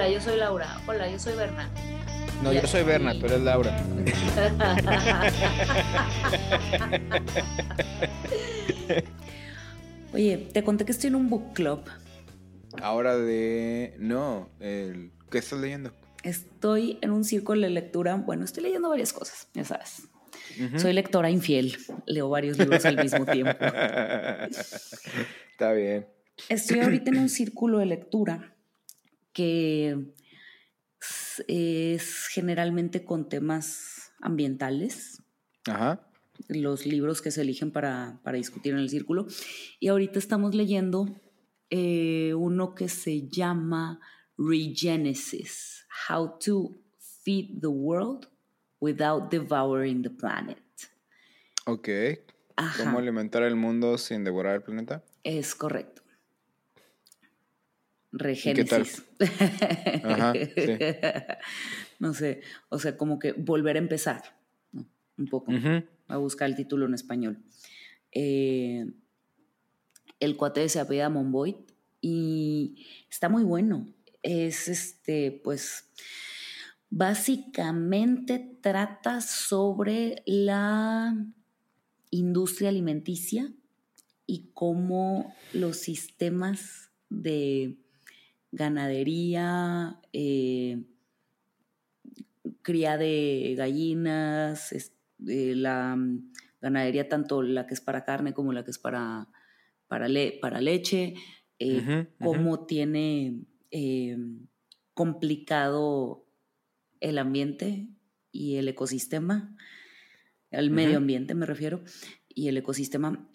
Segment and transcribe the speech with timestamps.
[0.00, 0.80] Hola, yo soy Laura.
[0.86, 1.68] Hola, yo soy Berna.
[2.42, 3.76] No, yo soy Berna, tú eres Laura.
[10.14, 11.82] Oye, te conté que estoy en un book club.
[12.80, 13.94] Ahora de...
[13.98, 15.12] No, el...
[15.30, 15.92] ¿qué estás leyendo?
[16.22, 18.16] Estoy en un círculo de lectura.
[18.16, 20.04] Bueno, estoy leyendo varias cosas, ya sabes.
[20.78, 21.76] Soy lectora infiel.
[22.06, 23.52] Leo varios libros al mismo tiempo.
[25.50, 26.06] Está bien.
[26.48, 28.54] Estoy ahorita en un círculo de lectura
[29.32, 30.14] que
[31.46, 35.22] es generalmente con temas ambientales.
[35.66, 36.06] Ajá.
[36.48, 39.26] Los libros que se eligen para, discutir en el círculo.
[39.78, 41.20] Y ahorita estamos leyendo
[41.68, 44.00] eh, uno que se llama
[44.36, 46.80] Regenesis: How to
[47.22, 48.26] Feed the World
[48.80, 50.58] Without Devouring the Planet.
[51.66, 51.88] Ok.
[52.78, 55.02] ¿Cómo alimentar el mundo sin devorar el planeta?
[55.22, 55.99] Es correcto.
[58.12, 59.04] Regénesis.
[60.04, 60.32] Ajá,
[61.98, 64.22] no sé, o sea, como que volver a empezar,
[65.16, 65.52] un poco.
[66.08, 67.42] a buscar el título en español.
[68.12, 68.86] Eh,
[70.18, 71.56] el cuate se apellida Monboy
[72.00, 73.86] y está muy bueno.
[74.22, 75.90] Es este, pues,
[76.90, 81.16] básicamente trata sobre la
[82.10, 83.52] industria alimenticia
[84.26, 87.78] y cómo los sistemas de
[88.52, 90.82] ganadería, eh,
[92.62, 98.64] cría de gallinas, eh, la mm, ganadería tanto la que es para carne como la
[98.64, 99.28] que es para,
[99.86, 100.08] para,
[100.40, 101.14] para leche,
[101.58, 103.44] eh, cómo tiene
[104.94, 106.26] complicado
[107.00, 107.88] el ambiente
[108.32, 109.56] y el ecosistema,
[110.50, 111.82] el medio ambiente me refiero,
[112.28, 113.28] y el ecosistema.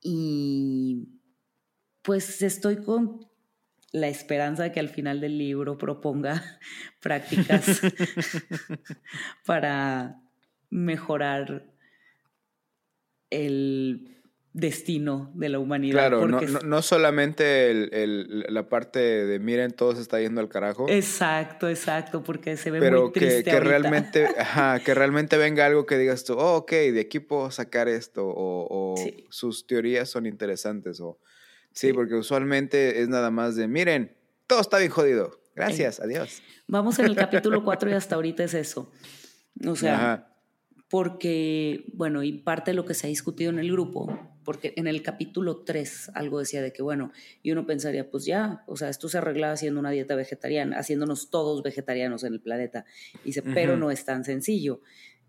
[0.00, 1.15] y
[2.06, 3.26] pues estoy con
[3.92, 6.58] la esperanza de que al final del libro proponga
[7.00, 7.82] prácticas
[9.44, 10.22] para
[10.70, 11.66] mejorar
[13.30, 14.16] el
[14.52, 16.08] destino de la humanidad.
[16.08, 17.88] Claro, no, solamente
[18.48, 20.86] la parte de miren, todo se está yendo al carajo.
[20.88, 24.26] Exacto, exacto, porque se ve muy triste que, que realmente,
[24.84, 28.94] que realmente venga algo que digas tú, oh, ok, de aquí puedo sacar esto, o,
[29.28, 31.18] sus teorías son interesantes, o
[31.76, 34.16] Sí, porque usualmente es nada más de, miren,
[34.46, 35.42] todo está bien jodido.
[35.54, 36.42] Gracias, adiós.
[36.66, 38.90] Vamos en el capítulo 4 y hasta ahorita es eso.
[39.66, 40.34] O sea,
[40.88, 44.86] porque, bueno, y parte de lo que se ha discutido en el grupo, porque en
[44.86, 48.88] el capítulo 3 algo decía de que, bueno, y uno pensaría, pues ya, o sea,
[48.88, 52.86] esto se arregla haciendo una dieta vegetariana, haciéndonos todos vegetarianos en el planeta.
[53.22, 54.80] Y dice, pero no es tan sencillo.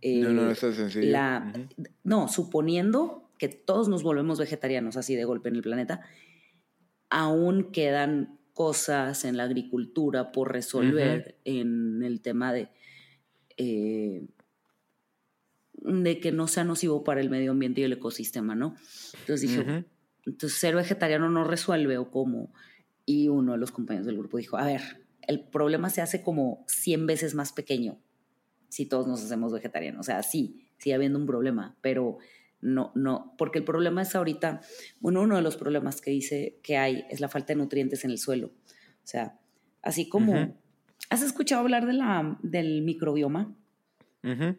[0.02, 1.12] no, no es tan sencillo.
[1.12, 1.52] La,
[2.06, 6.02] No, suponiendo que todos nos volvemos vegetarianos así de golpe en el planeta,
[7.10, 12.70] aún quedan cosas en la agricultura por resolver en el tema de,
[13.58, 14.26] eh,
[15.74, 18.76] de que no sea nocivo para el medio ambiente y el ecosistema, ¿no?
[19.20, 19.86] Entonces dije,
[20.26, 22.52] entonces ser vegetariano no resuelve o cómo.
[23.06, 24.82] Y uno de los compañeros del grupo dijo, a ver,
[25.22, 28.00] el problema se hace como 100 veces más pequeño
[28.70, 30.02] si todos nos hacemos vegetarianos.
[30.02, 32.18] O sea, sí, sigue habiendo un problema, pero
[32.62, 34.62] no, no, porque el problema es ahorita,
[35.00, 38.12] bueno, uno de los problemas que dice que hay es la falta de nutrientes en
[38.12, 38.48] el suelo.
[38.48, 39.40] O sea,
[39.82, 40.56] así como,
[41.10, 43.56] ¿has escuchado hablar de la, del microbioma?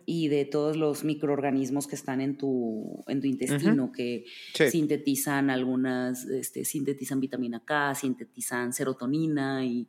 [0.07, 6.25] Y de todos los microorganismos que están en tu, en tu intestino, que sintetizan algunas,
[6.25, 9.87] este, sintetizan vitamina K, sintetizan serotonina y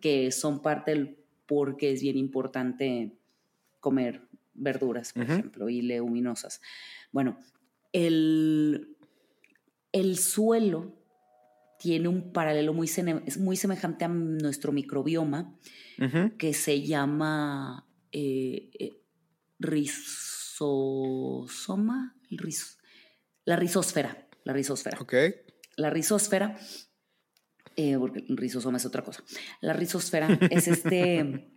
[0.00, 3.18] que son parte del por qué es bien importante
[3.80, 4.27] comer
[4.58, 6.60] verduras, por ejemplo, y leguminosas.
[7.12, 7.38] Bueno,
[7.92, 8.96] el,
[9.92, 10.98] el suelo
[11.78, 12.90] tiene un paralelo muy,
[13.38, 15.56] muy semejante a nuestro microbioma
[16.36, 19.00] que se llama eh, eh,
[19.58, 20.16] rizosoma,
[23.44, 24.98] la rizosfera, la rizosfera.
[25.00, 25.14] Ok.
[25.76, 26.58] La rizosfera,
[27.76, 29.22] eh, porque el rizosoma es otra cosa.
[29.60, 31.48] La rizosfera es este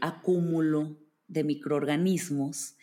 [0.00, 0.96] acúmulo
[1.30, 2.74] de microorganismos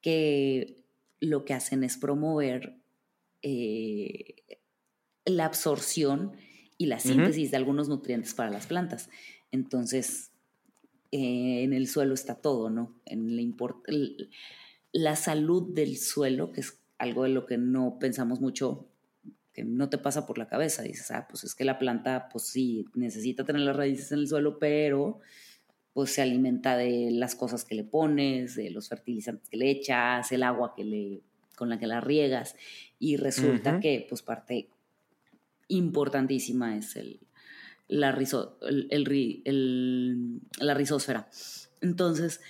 [0.00, 0.76] que
[1.20, 2.76] lo que hacen es promover
[3.42, 4.36] eh,
[5.24, 6.32] la absorción
[6.78, 9.10] y la síntesis de algunos nutrientes para las plantas.
[9.50, 10.30] Entonces,
[11.10, 12.94] eh, en el suelo está todo, ¿no?
[13.04, 13.42] En la,
[14.92, 18.86] la salud del suelo, que es algo de lo que no pensamos mucho,
[19.52, 20.82] que no te pasa por la cabeza.
[20.82, 24.28] Dices, ah, pues es que la planta, pues sí, necesita tener las raíces en el
[24.28, 25.18] suelo, pero
[25.92, 30.30] pues se alimenta de las cosas que le pones, de los fertilizantes que le echas,
[30.32, 31.22] el agua que le,
[31.56, 32.56] con la que la riegas.
[32.98, 34.68] Y resulta que pues parte
[35.68, 37.20] importantísima es el,
[37.88, 38.10] la,
[38.60, 41.28] el, la rizósfera.
[41.80, 42.40] Entonces,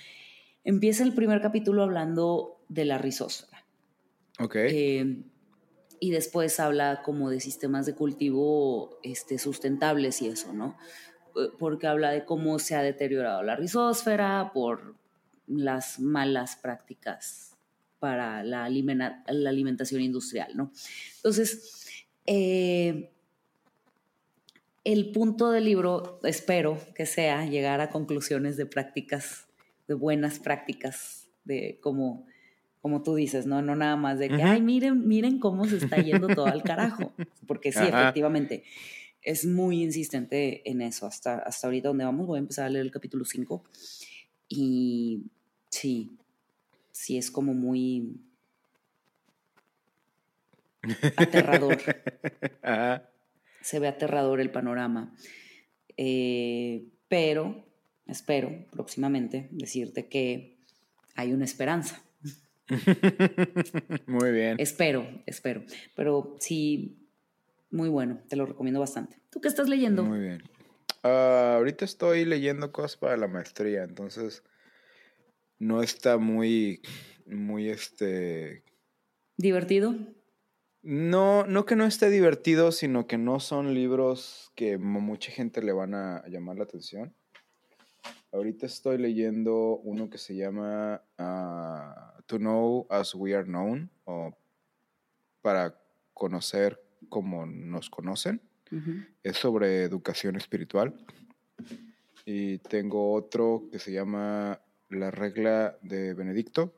[0.63, 3.65] empieza el primer capítulo hablando de la rizósfera.
[4.39, 4.55] Ok.
[4.55, 5.23] Eh,
[5.99, 10.77] y después habla como de sistemas de cultivo este, sustentables y eso, ¿no?
[11.43, 14.95] Eh, porque habla de cómo se ha deteriorado la rizósfera por
[15.47, 17.57] las malas prácticas
[17.99, 20.71] para la, alimentación industrial, ¿no?
[21.17, 23.11] Entonces, eh,
[24.85, 29.47] el punto del libro, espero que sea llegar a conclusiones de prácticas,
[29.87, 32.25] de buenas prácticas, de como,
[32.81, 33.61] como tú dices, ¿no?
[33.61, 37.11] No nada más de que, ay, miren, miren cómo se está yendo todo al carajo.
[37.47, 38.63] Porque sí, efectivamente,
[39.21, 41.05] es muy insistente en eso.
[41.05, 43.63] Hasta, hasta ahorita donde vamos, voy a empezar a leer el capítulo 5.
[44.47, 45.23] Y
[45.69, 46.17] sí,
[46.91, 48.19] sí es como muy
[51.17, 51.77] aterrador.
[53.61, 55.15] Se ve aterrador el panorama.
[55.97, 57.65] Eh, pero
[58.07, 60.57] espero próximamente decirte que
[61.15, 62.01] hay una esperanza.
[64.07, 64.55] Muy bien.
[64.59, 65.63] Espero, espero.
[65.95, 67.08] Pero sí,
[67.71, 69.21] muy bueno, te lo recomiendo bastante.
[69.29, 70.03] ¿Tú qué estás leyendo?
[70.03, 70.43] Muy bien.
[71.03, 74.43] Ah, ahorita estoy leyendo cosas para la maestría, entonces
[75.57, 76.81] no está muy,
[77.25, 78.63] muy este...
[79.37, 79.95] ¿Divertido?
[80.81, 85.73] No, no que no esté divertido, sino que no son libros que mucha gente le
[85.73, 87.13] van a llamar la atención.
[88.31, 94.37] Ahorita estoy leyendo uno que se llama ah, To Know As We Are Known, o
[95.41, 95.81] para
[96.13, 98.41] conocer como nos conocen.
[99.23, 100.93] Es sobre educación espiritual.
[102.25, 104.59] Y tengo otro que se llama
[104.89, 106.75] La regla de Benedicto,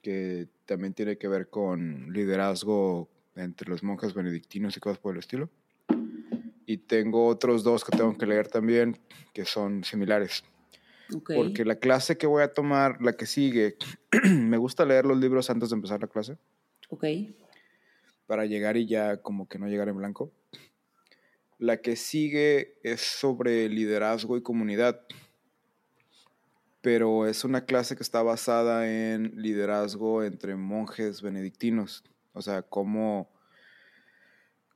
[0.00, 5.18] que también tiene que ver con liderazgo entre los monjes benedictinos y cosas por el
[5.18, 5.50] estilo.
[6.64, 8.98] Y tengo otros dos que tengo que leer también,
[9.34, 10.44] que son similares.
[11.34, 13.76] Porque la clase que voy a tomar, la que sigue,
[14.24, 16.38] me gusta leer los libros antes de empezar la clase.
[16.88, 17.04] Ok.
[18.32, 20.32] Para llegar y ya como que no llegar en blanco.
[21.58, 25.02] La que sigue es sobre liderazgo y comunidad.
[26.80, 32.04] Pero es una clase que está basada en liderazgo entre monjes benedictinos.
[32.32, 33.28] O sea, cómo,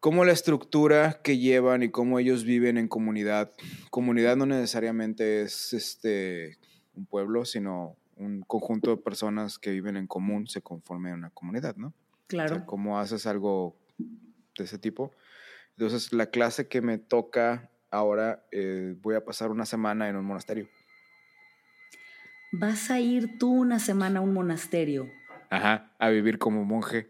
[0.00, 3.53] cómo la estructura que llevan y cómo ellos viven en comunidad.
[3.88, 6.58] Comunidad no necesariamente es este,
[6.94, 11.31] un pueblo, sino un conjunto de personas que viven en común se conforme a una
[11.31, 11.94] comunidad, ¿no?
[12.26, 12.64] Claro.
[12.67, 15.12] cómo haces algo de ese tipo.
[15.76, 20.25] Entonces, la clase que me toca ahora, eh, voy a pasar una semana en un
[20.25, 20.69] monasterio.
[22.52, 25.11] Vas a ir tú una semana a un monasterio.
[25.50, 27.08] Ajá, a vivir como monje.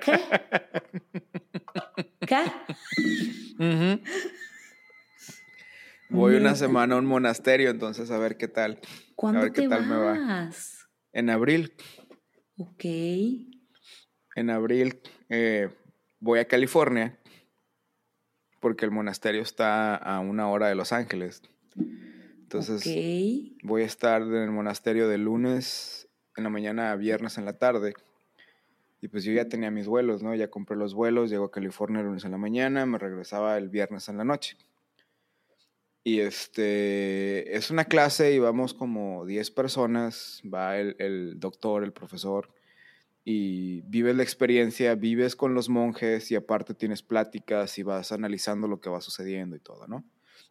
[0.00, 0.18] ¿Qué?
[2.26, 2.44] ¿Qué?
[6.08, 8.80] Voy una semana a un monasterio, entonces a ver qué tal.
[9.14, 10.50] ¿Cuándo a ver qué tal me va.
[11.12, 11.74] En abril.
[12.58, 12.84] Ok.
[14.34, 15.70] En abril eh,
[16.20, 17.18] voy a California
[18.60, 21.42] porque el monasterio está a una hora de Los Ángeles.
[21.76, 22.84] Entonces
[23.62, 27.58] voy a estar en el monasterio de lunes en la mañana a viernes en la
[27.58, 27.94] tarde.
[29.00, 30.34] Y pues yo ya tenía mis vuelos, ¿no?
[30.34, 33.68] Ya compré los vuelos, llego a California el lunes en la mañana, me regresaba el
[33.68, 34.56] viernes en la noche.
[36.06, 41.92] Y este, es una clase y vamos como 10 personas, va el, el doctor, el
[41.92, 42.54] profesor,
[43.24, 48.68] y vives la experiencia, vives con los monjes y aparte tienes pláticas y vas analizando
[48.68, 50.04] lo que va sucediendo y todo, ¿no?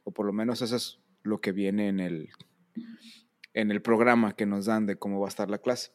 [0.04, 2.32] O por lo menos eso es lo que viene en el,
[3.54, 5.94] en el programa que nos dan de cómo va a estar la clase.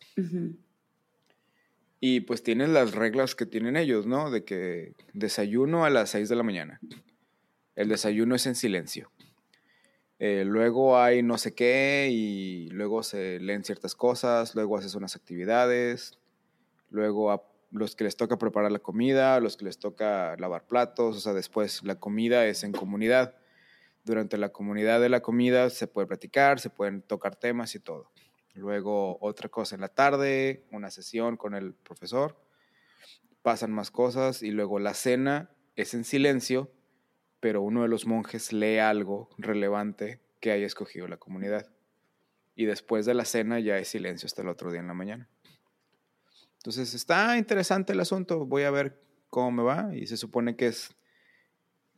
[2.00, 4.30] Y pues tienen las reglas que tienen ellos, ¿no?
[4.30, 6.80] De que desayuno a las 6 de la mañana.
[7.76, 9.10] El desayuno es en silencio.
[10.20, 15.16] Eh, luego hay no sé qué y luego se leen ciertas cosas, luego haces unas
[15.16, 16.18] actividades,
[16.90, 20.66] luego a los que les toca preparar la comida, a los que les toca lavar
[20.66, 23.34] platos, o sea, después la comida es en comunidad
[24.04, 28.10] durante la comunidad de la comida se puede platicar, se pueden tocar temas y todo.
[28.54, 32.36] Luego otra cosa en la tarde, una sesión con el profesor,
[33.42, 36.70] pasan más cosas y luego la cena es en silencio,
[37.40, 41.70] pero uno de los monjes lee algo relevante que haya escogido la comunidad.
[42.54, 45.28] Y después de la cena ya es silencio hasta el otro día en la mañana.
[46.58, 50.66] Entonces está interesante el asunto, voy a ver cómo me va y se supone que
[50.66, 50.94] es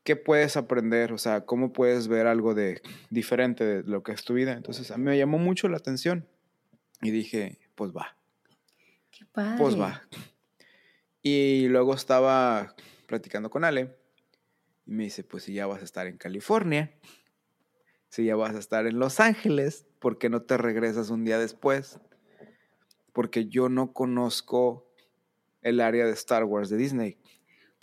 [0.05, 2.81] qué puedes aprender, o sea, cómo puedes ver algo de
[3.11, 4.53] diferente de lo que es tu vida.
[4.53, 6.27] Entonces, a mí me llamó mucho la atención
[7.01, 8.17] y dije, pues va.
[9.11, 9.59] Qué padre.
[9.59, 10.03] Pues va.
[11.23, 12.75] Y luego estaba
[13.07, 14.02] platicando con Ale
[14.93, 16.93] y me dice, pues si ya vas a estar en California,
[18.11, 21.39] si ya vas a estar en Los Ángeles, ¿por qué no te regresas un día
[21.39, 21.99] después?
[23.15, 24.87] Porque yo no conozco
[25.63, 27.17] el área de Star Wars de Disney.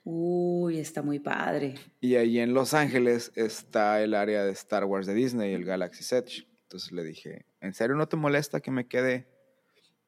[0.03, 1.73] Uy, está muy padre.
[1.99, 6.15] Y ahí en Los Ángeles está el área de Star Wars de Disney, el Galaxy
[6.15, 6.47] Edge.
[6.61, 9.27] Entonces le dije, ¿en serio no te molesta que me quede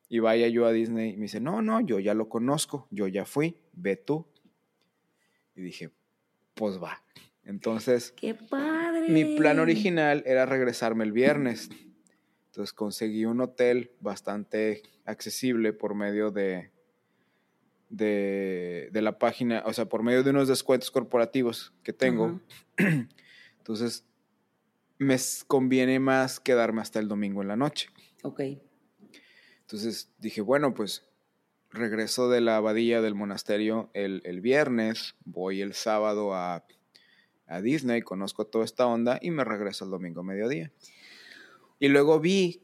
[0.07, 1.13] y vaya yo a Disney?
[1.13, 4.27] Y me dice, no, no, yo ya lo conozco, yo ya fui, ve tú.
[5.55, 5.89] Y dije,
[6.61, 7.01] pues va.
[7.43, 9.09] Entonces, ¡Qué padre!
[9.09, 11.71] mi plan original era regresarme el viernes.
[12.45, 16.69] Entonces conseguí un hotel bastante accesible por medio de,
[17.89, 22.39] de, la página, o sea, por medio de unos descuentos corporativos que tengo.
[23.57, 24.05] Entonces,
[24.99, 27.89] me conviene más quedarme hasta el domingo en la noche.
[28.21, 28.41] Ok.
[29.61, 31.09] Entonces dije, bueno, pues
[31.71, 36.65] regreso de la abadía del monasterio el, el viernes, voy el sábado a,
[37.47, 40.71] a, Disney, conozco toda esta onda y me regreso el domingo a mediodía.
[41.79, 42.61] Y luego vi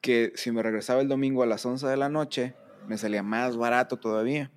[0.00, 2.54] que si me regresaba el domingo a las 11 de la noche,
[2.86, 4.50] me salía más barato todavía.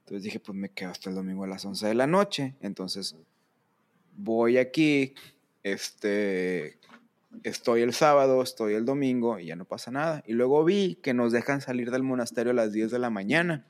[0.00, 2.54] Entonces dije, pues me quedo hasta el domingo a las 11 de la noche.
[2.60, 3.16] Entonces
[4.16, 5.14] voy aquí,
[5.62, 6.78] este,
[7.42, 10.22] estoy el sábado, estoy el domingo y ya no pasa nada.
[10.26, 13.66] Y luego vi que nos dejan salir del monasterio a las 10 de la mañana.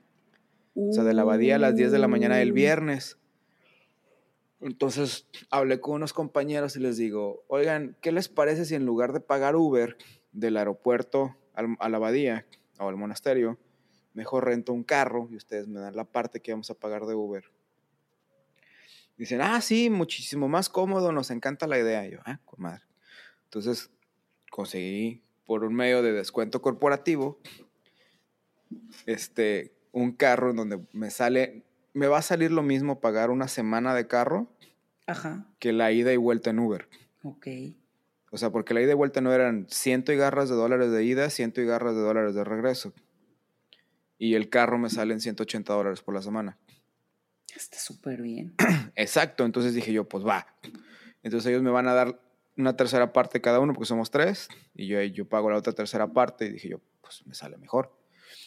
[0.75, 3.17] O sea, de la abadía a las 10 de la mañana del viernes.
[4.59, 9.13] Entonces hablé con unos compañeros y les digo, oigan, ¿qué les parece si en lugar
[9.13, 9.97] de pagar Uber
[10.31, 12.45] del aeropuerto a la abadía
[12.79, 13.57] o al monasterio,
[14.13, 17.15] mejor rento un carro y ustedes me dan la parte que vamos a pagar de
[17.15, 17.45] Uber.
[19.17, 22.05] Dicen, ah, sí, muchísimo más cómodo, nos encanta la idea.
[22.05, 22.83] Y yo, ah, con madre.
[23.45, 23.89] Entonces,
[24.51, 27.39] conseguí por un medio de descuento corporativo
[29.05, 33.47] este, un carro en donde me sale, me va a salir lo mismo pagar una
[33.47, 34.51] semana de carro
[35.59, 36.89] que la ida y vuelta en Uber.
[37.23, 37.47] Ok.
[38.31, 41.03] O sea, porque la ida y vuelta no eran ciento y garras de dólares de
[41.03, 42.93] ida, ciento y garras de dólares de regreso
[44.17, 46.57] y el carro me sale en 180 dólares por la semana.
[47.55, 48.55] Está súper bien.
[48.95, 50.47] Exacto, entonces dije yo, pues va.
[51.23, 52.21] Entonces ellos me van a dar
[52.57, 56.07] una tercera parte cada uno porque somos tres y yo, yo pago la otra tercera
[56.07, 57.95] parte y dije yo, pues me sale mejor.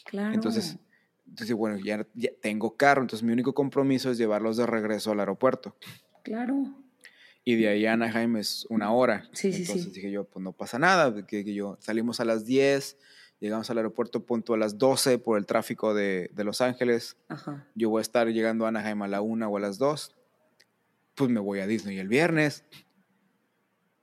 [0.04, 0.34] Claro.
[0.34, 0.78] Entonces,
[1.26, 5.20] entonces bueno, ya, ya tengo carro, entonces mi único compromiso es llevarlos de regreso al
[5.20, 5.76] aeropuerto.
[6.22, 6.74] Claro.
[7.44, 9.28] Y de ahí a Anaheim es una hora.
[9.32, 12.44] Sí, sí, entonces dije yo, pues no pasa nada, que, que yo salimos a las
[12.44, 12.98] 10
[13.40, 17.16] Llegamos al aeropuerto punto a las 12 por el tráfico de, de Los Ángeles.
[17.28, 17.66] Ajá.
[17.74, 20.16] Yo voy a estar llegando a Anaheim a la 1 o a las 2.
[21.14, 22.64] Pues me voy a Disney el viernes.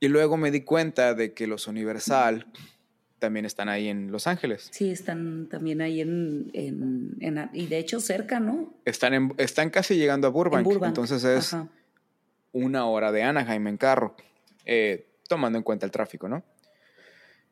[0.05, 2.45] Y luego me di cuenta de que los Universal
[3.17, 4.67] también están ahí en Los Ángeles.
[4.71, 8.71] Sí, están también ahí en, en, en y de hecho cerca, ¿no?
[8.85, 10.63] Están, en, están casi llegando a Burbank.
[10.63, 10.89] Burbank.
[10.89, 11.57] Entonces es
[12.51, 14.15] una hora de Anaheim en carro,
[14.63, 16.43] eh, tomando en cuenta el tráfico, ¿no?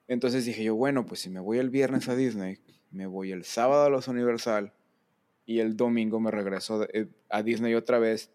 [0.08, 2.60] Entonces dije yo, bueno, pues si me voy el viernes a Disney,
[2.92, 4.74] me voy el sábado a los Universal
[5.48, 8.30] y el domingo me regreso eh, a Disney otra vez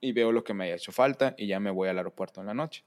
[0.00, 2.46] y veo lo que me haya hecho falta y ya me voy al aeropuerto en
[2.46, 2.84] la noche.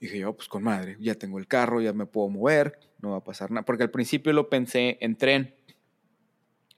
[0.00, 3.16] Dije yo, pues con madre, ya tengo el carro, ya me puedo mover, no va
[3.18, 3.64] a pasar nada.
[3.64, 5.54] Porque al principio lo pensé en tren,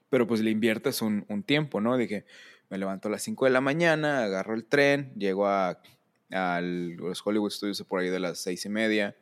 [0.09, 1.97] pero pues le inviertes un, un tiempo, ¿no?
[1.97, 2.25] Dije,
[2.69, 5.81] me levanto a las 5 de la mañana, agarro el tren, llego a,
[6.31, 9.15] a los Hollywood Studios por ahí de las seis y media,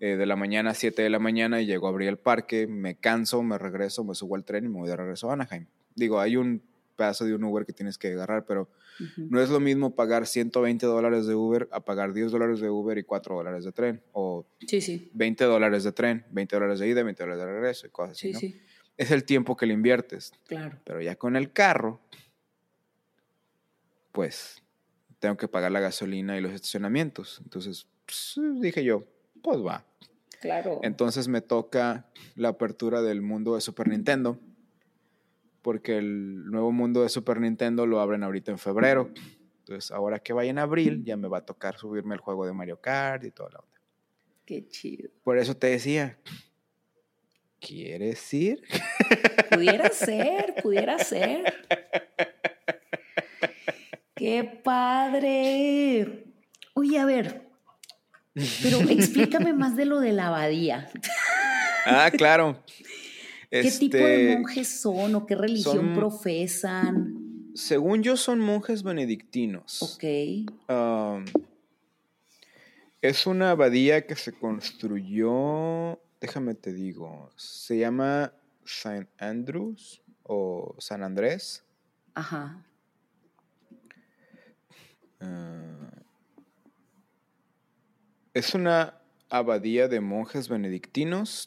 [0.00, 2.66] eh, de la mañana a 7 de la mañana y llego a abrir el parque,
[2.66, 5.66] me canso, me regreso, me subo al tren y me voy de regreso a Anaheim.
[5.94, 6.62] Digo, hay un
[6.92, 8.68] pedazo de un Uber que tienes que agarrar, pero
[9.16, 12.98] no es lo mismo pagar 120 dólares de Uber a pagar 10 dólares de Uber
[12.98, 14.02] y 4 dólares de tren.
[14.12, 15.10] O sí, sí.
[15.14, 18.34] 20 dólares de tren, 20 dólares de ida, 20 dólares de regreso y cosas así.
[18.34, 18.60] Sí,
[18.96, 20.32] Es el tiempo que le inviertes.
[20.46, 20.78] Claro.
[20.84, 22.00] Pero ya con el carro,
[24.12, 24.62] pues
[25.18, 27.40] tengo que pagar la gasolina y los estacionamientos.
[27.42, 29.04] Entonces, pues, dije yo,
[29.42, 29.84] pues va.
[30.40, 30.80] Claro.
[30.82, 34.40] Entonces me toca la apertura del mundo de Super Nintendo,
[35.62, 39.10] porque el nuevo mundo de Super Nintendo lo abren ahorita en febrero.
[39.60, 42.52] Entonces, ahora que vaya en abril, ya me va a tocar subirme el juego de
[42.52, 43.80] Mario Kart y toda la onda.
[44.44, 45.08] Qué chido.
[45.22, 46.18] Por eso te decía,
[47.60, 48.62] ¿quieres ir?
[49.50, 51.54] Pudiera ser, pudiera ser.
[54.16, 56.24] ¡Qué padre!
[56.74, 57.48] Oye, a ver,
[58.62, 60.90] pero explícame más de lo de la abadía.
[61.84, 62.62] Ah, claro.
[63.52, 67.50] ¿Qué tipo de este, monjes son o qué religión profesan?
[67.54, 69.82] Según yo, son monjes benedictinos.
[69.82, 70.04] Ok.
[73.02, 78.32] es una abadía que se construyó, déjame te digo, se llama
[78.64, 81.62] San Andrews o San Andrés.
[82.14, 82.64] Ajá.
[85.20, 85.90] Ah,
[88.32, 91.46] es una abadía de monjes benedictinos.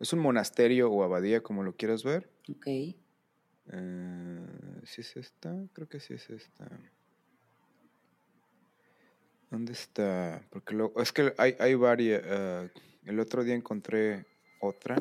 [0.00, 2.30] Es un monasterio o abadía, como lo quieras ver.
[2.48, 2.66] Ok.
[3.66, 5.54] Uh, ¿Sí es esta?
[5.72, 6.68] Creo que sí es esta.
[9.50, 10.42] ¿Dónde está?
[10.50, 12.22] Porque lo, es que hay, hay varias.
[12.26, 12.68] Ah,
[13.04, 14.26] el otro día encontré
[14.60, 14.96] otra.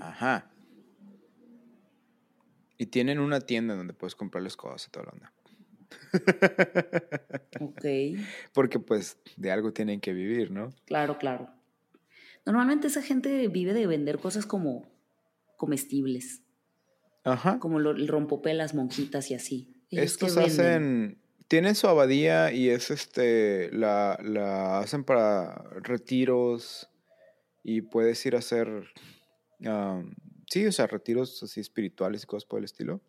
[0.00, 0.50] Ajá.
[2.78, 5.32] Y tienen una tienda donde puedes comprarles cosas y toda la onda.
[7.60, 7.84] ok.
[8.52, 10.70] Porque pues de algo tienen que vivir, ¿no?
[10.86, 11.50] Claro, claro.
[12.44, 14.86] Normalmente esa gente vive de vender cosas como
[15.56, 16.42] comestibles.
[17.24, 17.58] Ajá.
[17.58, 19.74] Como el rompopelas, monjitas y así.
[19.90, 26.88] Estos hacen, tienen su abadía y es este, la, la hacen para retiros
[27.62, 28.68] y puedes ir a hacer,
[30.48, 33.00] sí, o sea, retiros así espirituales y cosas por el estilo.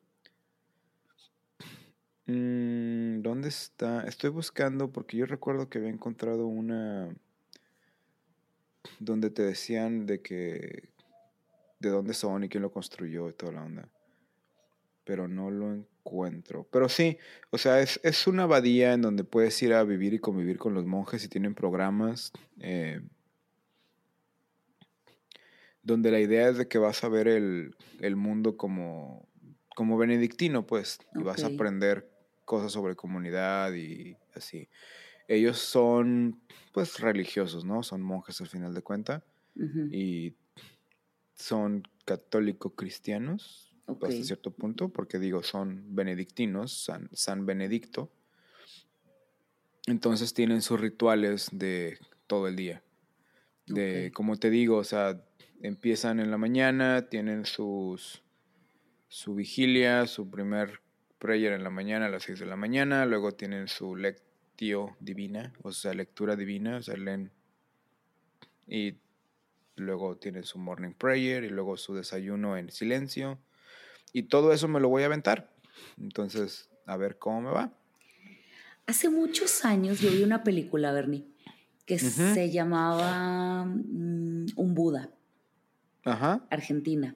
[2.27, 4.01] Mm, ¿Dónde está?
[4.01, 7.09] Estoy buscando porque yo recuerdo que había encontrado una
[8.99, 10.89] donde te decían de que
[11.79, 13.89] de dónde son y quién lo construyó y toda la onda.
[15.05, 16.67] Pero no lo encuentro.
[16.69, 17.17] Pero sí,
[17.49, 20.73] o sea, es, es una abadía en donde puedes ir a vivir y convivir con
[20.73, 22.33] los monjes y tienen programas.
[22.59, 22.99] Eh,
[25.81, 27.73] donde la idea es de que vas a ver el,
[28.17, 29.25] mundo como,
[29.73, 32.16] como benedictino, pues, y vas a aprender
[32.47, 34.69] cosas sobre comunidad y así.
[35.27, 36.39] Ellos son,
[36.71, 37.83] pues, religiosos, ¿no?
[37.83, 39.23] Son monjes al final de cuenta.
[39.91, 40.35] Y
[41.33, 48.11] son católico-cristianos hasta cierto punto, porque digo, son benedictinos, San, San Benedicto.
[49.87, 52.83] Entonces tienen sus rituales de todo el día.
[53.65, 55.21] De, como te digo, o sea,
[55.61, 58.23] empiezan en la mañana, tienen sus
[59.09, 60.81] su vigilia, su primer
[61.17, 65.53] prayer en la mañana a las 6 de la mañana, luego tienen su lectio divina,
[65.63, 67.31] o sea, lectura divina, o sea, leen
[68.67, 68.95] y
[69.75, 73.39] luego tienen su morning prayer y luego su desayuno en silencio
[74.13, 75.51] y todo eso me lo voy a aventar.
[75.99, 77.73] Entonces, a ver cómo me va.
[78.87, 81.25] Hace muchos años yo vi una película, Bernie,
[81.85, 85.11] que se llamaba mm, Un Buda.
[86.03, 86.45] Ajá.
[86.49, 87.15] Argentina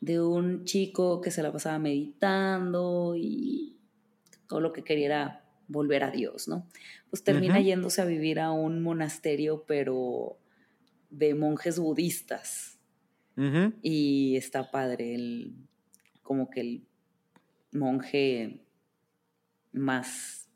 [0.00, 3.76] de un chico que se la pasaba meditando y
[4.46, 6.68] todo lo que quería era volver a Dios, ¿no?
[7.10, 10.38] Pues termina yéndose a vivir a un monasterio, pero
[11.10, 12.78] de monjes budistas.
[13.82, 15.54] Y está padre, el,
[16.22, 16.86] como que el
[17.70, 18.64] monje
[19.72, 20.48] más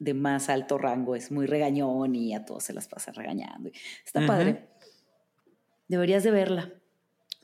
[0.00, 3.70] de más alto rango es muy regañón y a todos se las pasa regañando.
[4.04, 4.68] Está padre.
[5.86, 6.72] Deberías de verla.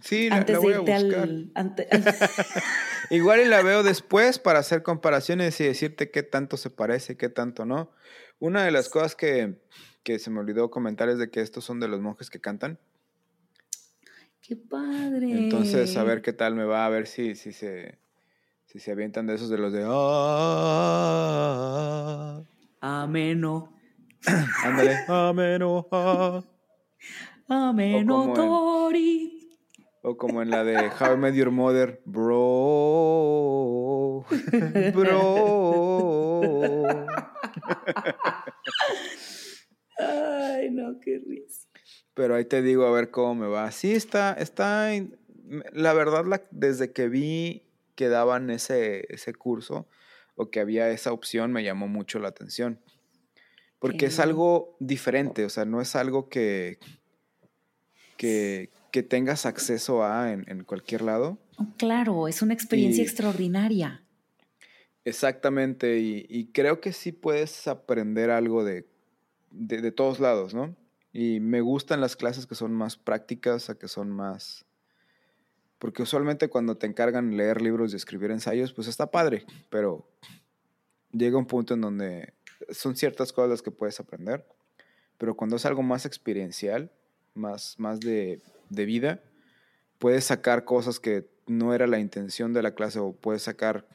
[0.01, 1.29] Sí, la, voy a buscar.
[3.11, 7.29] Igual y la veo después para hacer comparaciones y decirte qué tanto se parece, qué
[7.29, 7.91] tanto no.
[8.39, 9.57] Una de las cosas que,
[10.05, 12.79] se me olvidó comentar es de que estos son de los monjes que cantan.
[14.41, 15.33] ¡Qué padre!
[15.33, 17.99] Entonces, a ver qué tal me va, a ver si, si, se,
[18.67, 19.85] si se avientan de esos de los de...
[19.85, 20.85] Ah,
[22.81, 23.75] Ameno.
[24.65, 24.97] Ándale.
[25.09, 25.89] Ameno.
[27.49, 29.38] Ameno Tori.
[30.09, 34.25] O como en la de How I Met Your Mother, bro,
[34.95, 36.81] bro.
[39.99, 41.69] Ay, no, qué risa.
[42.15, 43.71] Pero ahí te digo a ver cómo me va.
[43.71, 44.93] Sí, está, está,
[45.73, 49.87] la verdad, la, desde que vi que daban ese, ese curso
[50.37, 52.81] o que había esa opción, me llamó mucho la atención.
[53.79, 56.79] Porque es algo diferente, o sea, no es algo que,
[58.17, 61.39] que, que tengas acceso a en, cualquier lado.
[61.57, 64.03] Oh, claro, es una experiencia extraordinaria.
[65.05, 68.87] Exactamente, y, creo que sí puedes aprender algo de,
[69.51, 70.77] de, todos lados, ¿no?
[71.13, 74.67] Y me gustan las clases que son más prácticas, a que son más...
[75.79, 80.11] Porque usualmente cuando te encargan leer libros y escribir ensayos, pues está padre, pero
[81.13, 82.35] llega un punto en donde
[82.71, 84.45] son ciertas cosas las que puedes aprender,
[85.17, 86.91] pero cuando es algo más experiencial,
[87.35, 89.21] más, más de de vida,
[89.99, 93.87] puedes sacar cosas que no era la intención de la clase o puedes sacar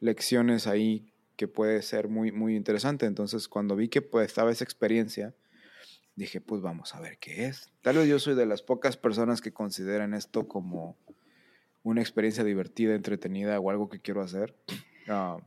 [0.00, 3.06] lecciones ahí que puede ser muy, muy interesante.
[3.06, 5.34] Entonces, cuando vi que pues, estaba esa experiencia,
[6.16, 7.70] dije, pues vamos a ver qué es.
[7.82, 10.96] Tal vez yo soy de las pocas personas que consideran esto como
[11.84, 14.54] una experiencia divertida, entretenida o algo que quiero hacer.
[15.06, 15.38] Ah,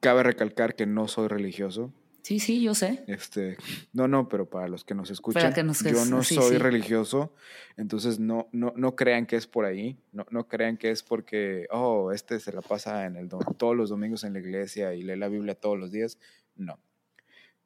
[0.00, 1.92] cabe recalcar que no soy religioso.
[2.24, 3.04] Sí, sí, yo sé.
[3.06, 3.58] Este,
[3.92, 7.34] no, no, pero para los que nos escuchan, yo no soy religioso,
[7.76, 11.66] entonces no, no, no crean que es por ahí, no, no crean que es porque,
[11.70, 15.16] oh, este se la pasa en el todos los domingos en la iglesia y lee
[15.16, 16.18] la Biblia todos los días.
[16.56, 16.78] No,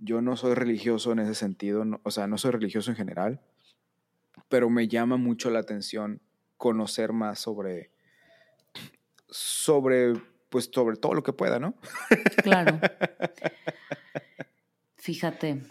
[0.00, 3.40] yo no soy religioso en ese sentido, o sea, no soy religioso en general,
[4.48, 6.20] pero me llama mucho la atención
[6.56, 7.92] conocer más sobre,
[9.28, 10.14] sobre,
[10.48, 11.76] pues sobre todo lo que pueda, ¿no?
[12.42, 12.80] Claro.
[15.08, 15.62] Fíjate,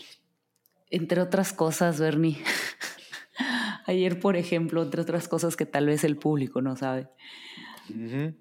[0.90, 2.40] entre otras cosas, Bernie,
[3.86, 7.08] ayer, por ejemplo, entre otras cosas que tal vez el público no sabe,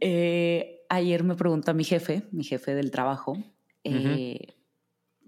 [0.01, 3.37] eh, ayer me preguntó a mi jefe, mi jefe del trabajo,
[3.85, 4.55] eh,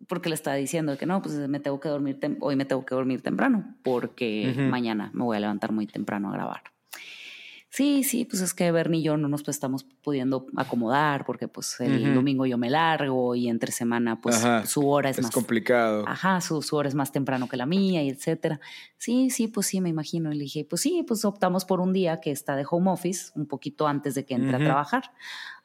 [0.09, 2.95] porque le estaba diciendo que no, pues me tengo que dormir, hoy me tengo que
[2.95, 6.63] dormir temprano, porque mañana me voy a levantar muy temprano a grabar.
[7.71, 11.49] Sí, sí, pues es que Bernie y yo no nos pues, estamos pudiendo acomodar porque
[11.49, 15.33] pues el domingo yo me largo y entre semana pues su hora es, es más
[15.33, 16.05] complicado.
[16.09, 18.59] Ajá, su, su, hora es más temprano que la mía y etcétera.
[18.97, 20.33] Sí, sí, pues sí, me imagino.
[20.33, 23.33] Y le dije, pues sí, pues optamos por un día que está de home office,
[23.35, 25.13] un poquito antes de que entre a trabajar.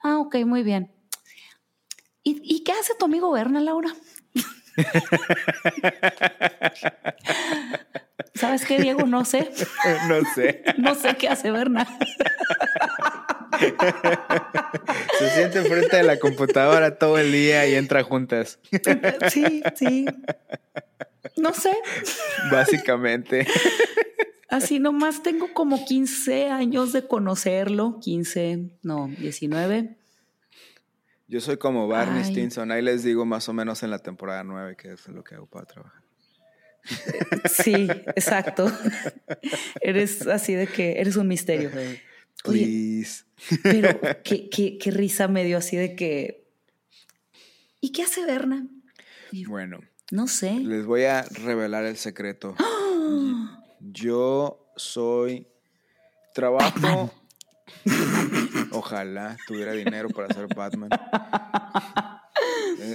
[0.01, 0.91] Ah, ok, muy bien.
[2.21, 3.93] ¿Y, ¿Y qué hace tu amigo Berna, Laura?
[8.35, 9.05] ¿Sabes qué, Diego?
[9.05, 9.51] No sé.
[10.07, 10.63] No sé.
[10.77, 11.85] No sé qué hace Berna.
[15.19, 18.59] Se siente frente a la computadora todo el día y entra juntas.
[19.29, 20.05] Sí, sí.
[21.37, 21.71] No sé.
[22.51, 23.47] Básicamente.
[24.49, 27.99] Así nomás tengo como 15 años de conocerlo.
[28.01, 29.97] 15, no, 19.
[31.33, 32.71] Yo soy como Barney Stinson.
[32.71, 35.47] Ahí les digo más o menos en la temporada 9 que es lo que hago
[35.47, 36.03] para trabajar.
[37.51, 38.71] Sí, exacto.
[39.81, 41.71] eres así de que eres un misterio.
[42.43, 43.23] Please.
[43.63, 46.45] pero qué, qué, risa me dio así de que.
[47.81, 48.67] ¿Y qué hace Berna?
[49.47, 49.79] bueno.
[50.11, 50.59] No sé.
[50.59, 52.55] Les voy a revelar el secreto.
[53.79, 55.47] Yo soy.
[56.35, 57.11] Trabajo.
[58.71, 60.89] Ojalá tuviera dinero para ser Batman.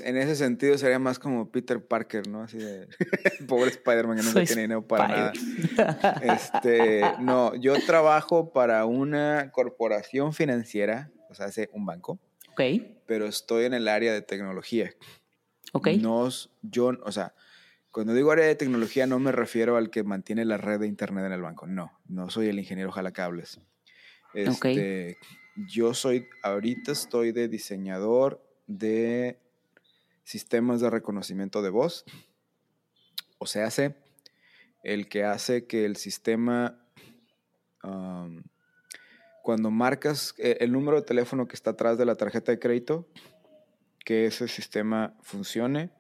[0.04, 2.42] En ese sentido sería más como Peter Parker, ¿no?
[2.42, 2.88] Así de
[3.48, 5.32] pobre Spider-Man que no tiene dinero para nada.
[6.22, 12.18] Este, no, yo trabajo para una corporación financiera, o sea, hace un banco.
[12.52, 12.60] Ok.
[13.06, 14.92] Pero estoy en el área de tecnología.
[15.72, 15.88] Ok.
[16.00, 16.28] No,
[16.62, 17.34] yo, o sea,
[17.90, 21.24] cuando digo área de tecnología no me refiero al que mantiene la red de internet
[21.26, 21.66] en el banco.
[21.66, 23.60] No, no soy el ingeniero jalacables.
[24.34, 25.18] Este,
[25.66, 29.40] Yo soy, ahorita estoy de diseñador de
[30.22, 32.04] sistemas de reconocimiento de voz.
[33.38, 33.96] O se hace
[34.84, 36.78] el que hace que el sistema,
[39.42, 43.08] cuando marcas e, el número de teléfono que está atrás de la tarjeta de crédito,
[44.04, 45.90] que ese sistema funcione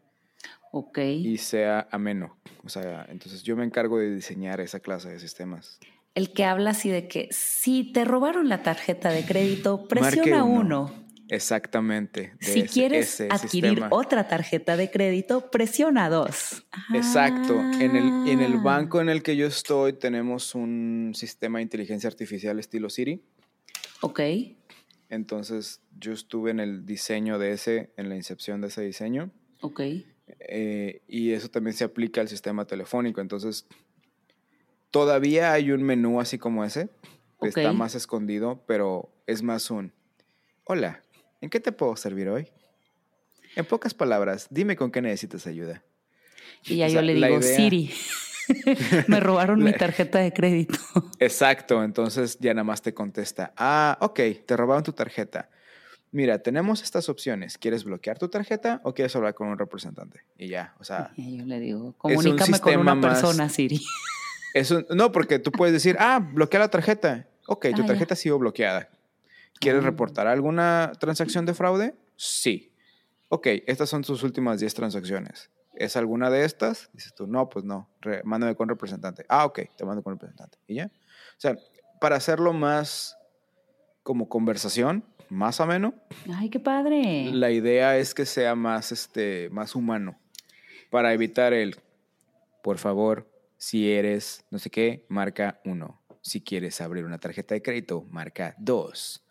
[1.02, 2.38] y sea ameno.
[2.64, 5.80] O sea, entonces yo me encargo de diseñar esa clase de sistemas.
[6.14, 10.92] El que habla así de que si te robaron la tarjeta de crédito, presiona uno.
[11.30, 12.32] Exactamente.
[12.40, 16.64] Si quieres adquirir otra tarjeta de crédito, presiona dos.
[16.94, 17.54] Exacto.
[17.78, 18.60] En el, en el Ah.
[18.62, 23.22] banco en el que yo estoy tenemos un sistema de inteligencia artificial estilo Siri.
[24.00, 24.20] Ok.
[25.10, 29.30] Entonces yo estuve en el diseño de ese, en la incepción de ese diseño.
[29.60, 29.80] Ok.
[30.40, 33.20] Eh, y eso también se aplica al sistema telefónico.
[33.20, 33.66] Entonces,
[34.90, 36.88] todavía hay un menú así como ese.
[37.40, 39.92] que Está más escondido, pero es más un,
[40.64, 41.02] hola,
[41.40, 42.48] ¿en qué te puedo servir hoy?
[43.56, 45.82] En pocas palabras, dime con qué necesitas ayuda.
[46.64, 47.90] Y ya O yo le digo, idea- Siri,
[49.08, 50.78] me robaron mi tarjeta de crédito.
[51.20, 55.48] Exacto, entonces ya nada más te contesta, ah, ok, te robaron tu tarjeta.
[56.10, 57.58] Mira, tenemos estas opciones.
[57.58, 60.22] ¿Quieres bloquear tu tarjeta o quieres hablar con un representante?
[60.38, 63.78] Y ya, o sea, Y yo le digo, comunícame con una más- persona, Siri.
[64.90, 67.26] No, porque tú puedes decir, ah, bloquea la tarjeta.
[67.46, 67.86] Ok, tu Ah, ya.
[67.86, 68.88] tarjeta ha sido bloqueada.
[69.60, 69.86] ¿Quieres Ah.
[69.86, 71.94] reportar alguna transacción de fraude?
[72.16, 72.72] Sí.
[73.28, 75.50] Ok, estas son tus últimas 10 transacciones.
[75.74, 76.90] ¿Es alguna de estas?
[76.92, 77.88] Dices tú, no, pues no.
[78.00, 79.24] Re- mándame con representante.
[79.28, 80.58] Ah, ok, te mando con representante.
[80.66, 80.86] ¿Y ya?
[80.86, 81.56] O sea,
[82.00, 83.16] para hacerlo más
[84.02, 85.94] como conversación, más ameno,
[86.34, 87.30] Ay, qué padre.
[87.32, 90.18] la idea es que sea más, este, más humano.
[90.90, 91.76] Para evitar el,
[92.62, 93.28] por favor,
[93.58, 96.02] si eres no sé qué, marca uno.
[96.22, 99.24] Si quieres abrir una tarjeta de crédito, marca dos.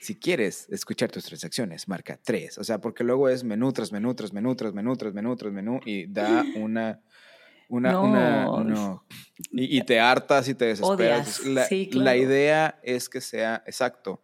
[0.00, 2.58] Si quieres escuchar tus transacciones, marca tres.
[2.58, 5.52] O sea, porque luego es menú tras menú, tras menú, tras menú, tras menú, tras
[5.52, 7.00] menú, y da una.
[7.68, 8.02] Una, No.
[8.04, 9.04] una, no.
[9.50, 11.44] Y, y te hartas y te desesperas.
[11.44, 12.18] La, Sí, la claro.
[12.18, 14.22] idea es que sea, exacto,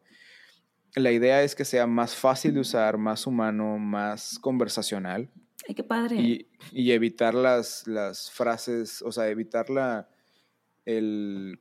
[0.95, 5.29] la idea es que sea más fácil de usar, más humano, más conversacional.
[5.69, 6.17] Ay, qué padre.
[6.73, 10.09] Y, evitar las, las frases, o sea, evitar la,
[10.85, 11.61] el,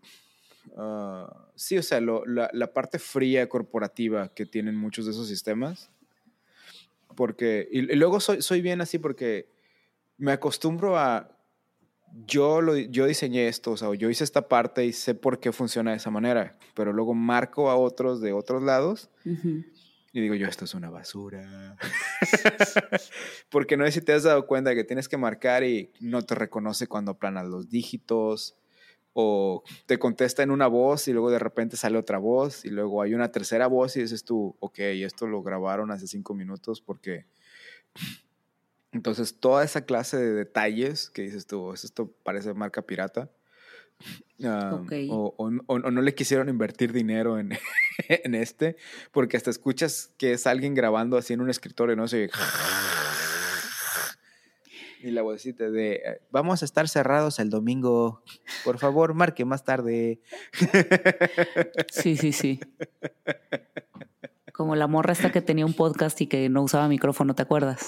[0.77, 5.91] ah, sí, o sea, la, la, parte fría corporativa que tienen muchos de esos sistemas.
[7.15, 9.49] Porque, y, luego soy, soy bien así porque
[10.17, 11.37] me acostumbro a,
[12.25, 15.51] yo, lo, yo diseñé esto, o sea, yo hice esta parte y sé por qué
[15.51, 19.09] funciona de esa manera, pero luego marco a otros de otros lados.
[20.13, 21.77] Y digo yo, esto es una basura.
[23.49, 26.35] Porque no sé si te has dado cuenta que tienes que marcar y no te
[26.35, 28.57] reconoce cuando aplanas los dígitos.
[29.13, 33.01] O te contesta en una voz y luego de repente sale otra voz y luego
[33.01, 37.25] hay una tercera voz y dices tú, ok, esto lo grabaron hace cinco minutos porque...
[38.93, 43.29] Entonces, toda esa clase de detalles que dices tú, esto parece marca pirata,
[45.09, 47.51] o, no le quisieron invertir dinero en,
[48.07, 48.77] en, este,
[49.11, 52.29] porque hasta escuchas que es alguien grabando así en un escritorio, no sé.
[55.03, 58.21] Y la vocecita de, eh, vamos a estar cerrados el domingo,
[58.63, 60.21] por favor, marque más tarde.
[61.91, 62.59] Sí, sí, sí.
[64.53, 67.79] Como la morra esta que tenía un podcast y que no usaba micrófono, ¿te acuerdas?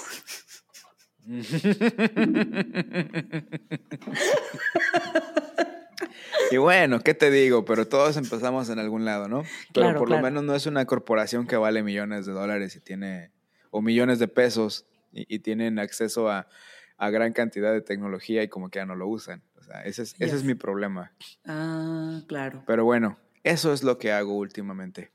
[6.54, 7.64] Y bueno, ¿qué te digo?
[7.64, 9.42] Pero todos empezamos en algún lado, ¿no?
[9.72, 13.32] Pero por lo menos no es una corporación que vale millones de dólares y tiene,
[13.72, 16.46] o millones de pesos y, tienen acceso a,
[17.10, 19.42] gran cantidad de tecnología y como que ya no lo usan.
[19.58, 21.12] O sea, ese es, ese es mi problema.
[21.44, 22.62] Ah, claro.
[22.68, 25.10] Pero bueno, eso es lo que hago últimamente.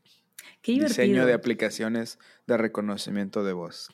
[0.61, 1.03] Qué divertido.
[1.03, 3.87] Diseño de aplicaciones de reconocimiento de voz.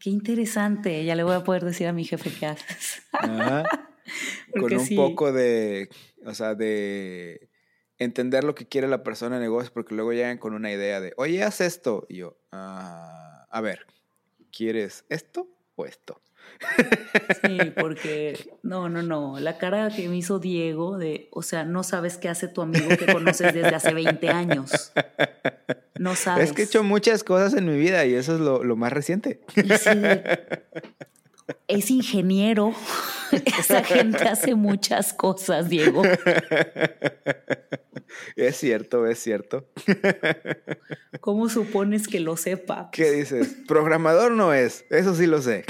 [0.00, 1.02] Qué interesante.
[1.06, 3.02] Ya le voy a poder decir a mi jefe qué haces.
[3.12, 3.64] Ajá.
[4.58, 5.88] con un poco de,
[6.24, 7.48] o sea, de
[7.98, 11.12] entender lo que quiere la persona de negocios, porque luego llegan con una idea de,
[11.16, 12.06] oye, haz esto.
[12.08, 13.86] Y yo, ah, a ver,
[14.50, 16.20] ¿quieres esto o esto?
[17.42, 19.38] Sí, porque no, no, no.
[19.40, 22.88] La cara que me hizo Diego de, o sea, no sabes qué hace tu amigo
[22.96, 24.92] que conoces desde hace 20 años.
[25.98, 26.50] No sabes.
[26.50, 28.92] Es que he hecho muchas cosas en mi vida y eso es lo, lo más
[28.92, 29.40] reciente.
[31.68, 32.72] es ingeniero.
[33.58, 36.02] Esa gente hace muchas cosas, Diego.
[38.36, 39.68] Es cierto, es cierto.
[41.20, 42.90] ¿Cómo supones que lo sepa?
[42.92, 43.56] ¿Qué dices?
[43.66, 45.64] Programador no es, eso sí lo sé.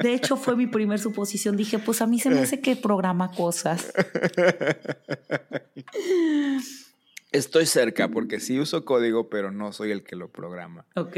[0.00, 1.56] De hecho, fue mi primer suposición.
[1.56, 3.92] Dije, pues a mí se me hace que programa cosas.
[7.30, 10.86] Estoy cerca porque sí uso código, pero no soy el que lo programa.
[10.96, 11.16] Ok.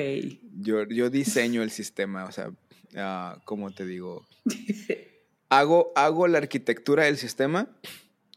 [0.59, 4.27] Yo, yo diseño el sistema, o sea, uh, ¿cómo te digo?
[5.49, 7.69] hago, hago la arquitectura del sistema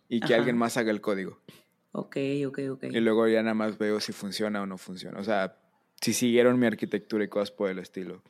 [0.07, 1.39] y que alguien más haga el código.
[1.91, 2.83] Ok, ok, ok.
[2.91, 5.19] Y luego ya nada más veo si funciona o no funciona.
[5.19, 5.57] O sea,
[6.01, 8.23] si siguieron mi arquitectura y cosas por el estilo.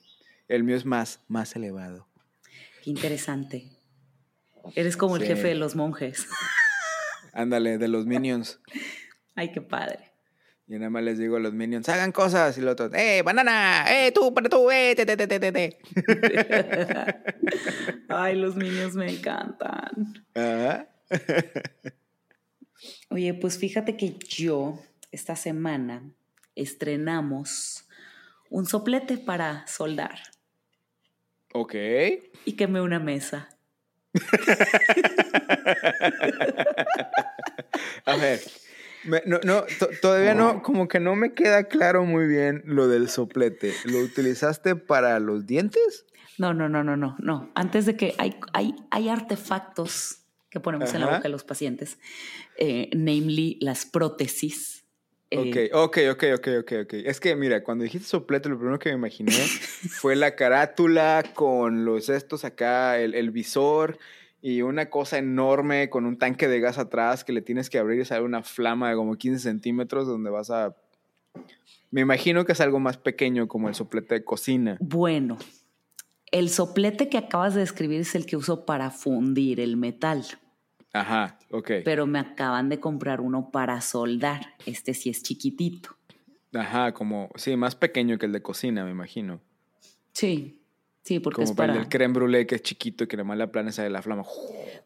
[0.48, 2.08] El mío es más, más elevado.
[2.84, 3.72] Qué interesante.
[4.76, 6.28] Eres como el jefe de los monjes.
[7.34, 8.60] Ándale, de los minions.
[9.36, 10.12] Ay, qué padre.
[10.68, 12.58] Y nada más les digo a los minions, hagan cosas.
[12.58, 13.86] Y los otros, ¡eh, banana!
[13.90, 14.72] ¡eh, tú, para tú!
[14.72, 15.78] ¡eh, te, te, te, te, te!
[18.10, 20.26] Ay, los minions me encantan.
[23.10, 24.80] Oye, pues fíjate que yo
[25.12, 26.04] esta semana
[26.56, 27.88] estrenamos
[28.50, 30.20] un soplete para soldar.
[31.54, 31.76] Ok.
[32.46, 33.50] Y quemé una mesa.
[38.06, 38.40] a ver,
[39.26, 39.64] no, no
[40.02, 43.74] todavía no, como que no me queda claro muy bien lo del soplete.
[43.86, 46.06] ¿Lo utilizaste para los dientes?
[46.38, 47.52] No, no, no, no, no, no.
[47.56, 51.98] Antes de que hay, hay, hay artefactos que ponemos en la boca de los pacientes,
[52.58, 54.86] eh, namely las prótesis.
[55.32, 58.90] Eh, ok, ok, ok, ok, ok, Es que, mira, cuando dijiste soplete, lo primero que
[58.90, 59.32] me imaginé
[59.90, 63.98] fue la carátula con los estos acá, el, el visor
[64.46, 68.02] y una cosa enorme con un tanque de gas atrás que le tienes que abrir
[68.02, 70.76] y sale una flama de como 15 centímetros donde vas a...
[71.92, 74.76] Me imagino que es algo más pequeño como el soplete de cocina.
[74.82, 75.38] Bueno,
[76.30, 80.26] el soplete que acabas de describir es el que uso para fundir el metal.
[80.92, 81.72] Ajá, ok.
[81.86, 84.56] Pero me acaban de comprar uno para soldar.
[84.66, 85.96] Este sí es chiquitito.
[86.54, 89.40] Ajá, como, sí, más pequeño que el de cocina, me imagino.
[90.12, 90.60] Sí,
[91.04, 91.76] Sí, porque es para...
[91.76, 94.24] el creme brûlée que es chiquito y que nada más la esa de la flama.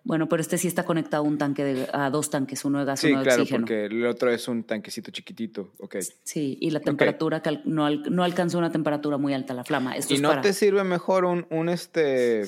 [0.03, 2.85] Bueno, pero este sí está conectado a un tanque de, a dos tanques, uno de
[2.85, 3.45] gas y uno de oxígeno.
[3.45, 5.97] Sí, claro, porque el otro es un tanquecito chiquitito, ok.
[6.23, 9.93] Sí, y la temperatura no, no alcanzó una temperatura muy alta la flama.
[10.09, 12.45] ¿Y no te sirve mejor un, un, este,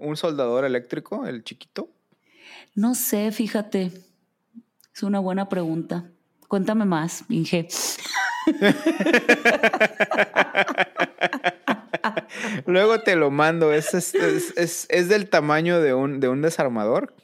[0.00, 1.88] un soldador eléctrico, el chiquito?
[2.74, 3.92] No sé, fíjate.
[4.92, 6.10] Es una buena pregunta.
[6.48, 7.68] Cuéntame más, Inge.
[12.66, 13.72] Luego te lo mando.
[13.72, 17.14] Es, es, es, del tamaño de un, de un desarmador.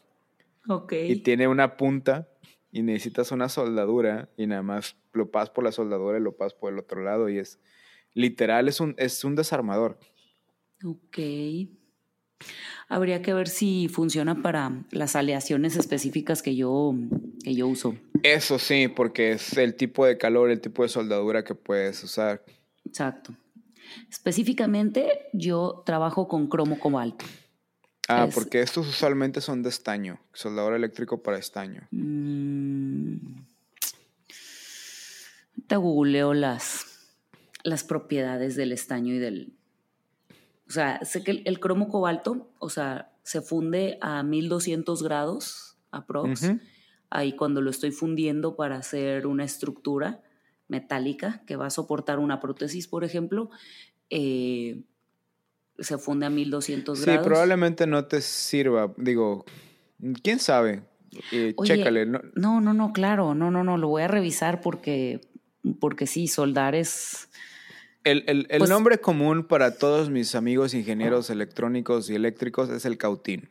[0.69, 0.93] Ok.
[0.93, 2.29] Y tiene una punta
[2.71, 6.55] y necesitas una soldadura y nada más lo pasas por la soldadura y lo pasas
[6.55, 7.59] por el otro lado y es
[8.15, 9.99] literal, es un, es un desarmador.
[10.85, 11.19] Ok.
[12.89, 16.95] Habría que ver si funciona para las aleaciones específicas que yo,
[17.43, 17.97] que yo uso.
[18.23, 22.45] Eso sí, porque es el tipo de calor, el tipo de soldadura que puedes usar.
[22.87, 23.35] Exacto.
[24.11, 27.25] Específicamente, yo trabajo con cromo cobalto.
[28.09, 31.87] Ah, porque estos usualmente son de estaño, soldador eléctrico para estaño.
[31.91, 33.17] Mm,
[35.67, 36.87] te googleo las,
[37.65, 39.53] las propiedades del estaño y del...
[40.67, 46.53] O sea, sé que el, cromo cobalto, o sea, se funde a 1200 grados aprox.
[47.11, 50.23] Ahí cuando lo estoy fundiendo para hacer una estructura
[50.69, 53.51] metálica que va a soportar una prótesis, por ejemplo,
[54.11, 54.83] eh,
[55.79, 57.23] se funde a 1200 grados.
[57.23, 58.93] Sí, probablemente no te sirva.
[58.97, 59.45] Digo,
[60.23, 60.83] quién sabe.
[61.33, 62.07] Eh, chécale.
[62.07, 62.21] ¿no?
[62.35, 63.35] no, no, no, claro.
[63.35, 63.79] No, no, no.
[63.79, 65.21] Lo voy a revisar porque,
[65.81, 67.29] porque sí, soldar es.
[68.05, 72.85] El, el, el pues nombre común para todos mis amigos ingenieros electrónicos y eléctricos es
[72.85, 73.49] el cautín.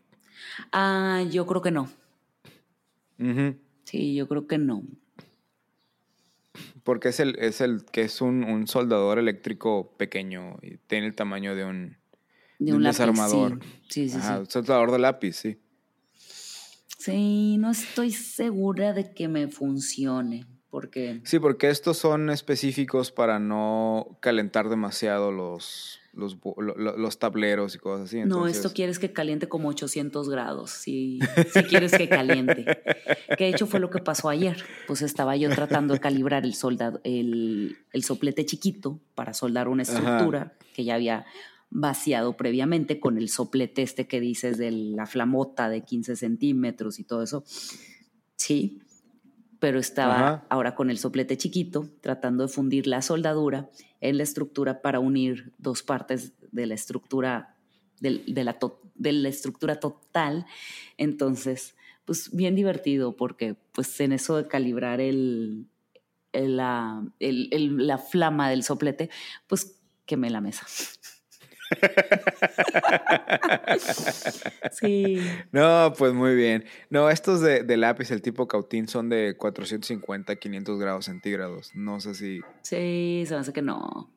[0.72, 1.90] Ah, yo creo que no.
[3.84, 4.84] Sí, yo creo que no.
[6.84, 11.16] Porque es el, es el que es un, un soldador eléctrico pequeño y tiene el
[11.16, 11.98] tamaño de un,
[12.60, 13.60] de un, desarmador.
[13.90, 14.28] Sí, sí, sí.
[14.48, 15.58] Soldador de lápiz, sí.
[16.98, 20.46] Sí, no estoy segura de que me funcione.
[20.70, 21.22] Porque...
[21.24, 26.38] Sí, porque estos son específicos para no calentar demasiado los, los,
[26.76, 28.22] los, tableros y cosas así.
[28.26, 31.20] No, esto quieres que caliente como 800 grados, si,
[31.54, 32.66] si quieres que caliente.
[33.38, 34.64] que de hecho fue lo que pasó ayer.
[34.88, 39.84] Pues estaba yo tratando de calibrar el, soldado, el, el soplete chiquito para soldar una
[39.84, 41.26] estructura que ya había
[41.70, 47.04] vaciado previamente con el soplete este que dices de la flamota de 15 centímetros y
[47.04, 47.44] todo eso.
[48.36, 48.82] Sí,
[49.60, 53.70] pero estaba ahora con el soplete chiquito tratando de fundir la soldadura
[54.02, 57.56] en la estructura para unir dos partes de la estructura
[58.00, 58.58] de, la,
[58.96, 60.46] de la estructura total.
[60.98, 65.68] Entonces, pues bien divertido porque pues en eso de calibrar el,
[66.34, 69.10] la, la flama del soplete,
[69.48, 70.66] pues quemé la mesa.
[74.72, 75.20] sí.
[75.52, 76.66] No, pues muy bien.
[76.90, 81.72] No, estos de, lápiz, el tipo cautín, son de 450, 500 grados centígrados.
[81.76, 82.42] No sé si.
[82.62, 84.12] Sí, se me hace que no.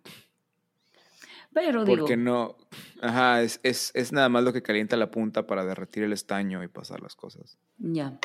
[1.53, 1.99] Pero digo.
[1.99, 2.57] Porque no.
[3.03, 6.69] Ajá, es, es, nada más lo que calienta la punta para derretir el estaño y
[6.69, 7.59] pasar las cosas.
[7.79, 8.19] Ya.